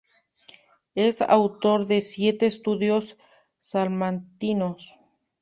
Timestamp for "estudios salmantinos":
2.47-4.97